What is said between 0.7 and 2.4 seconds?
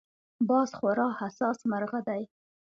خورا حساس مرغه دی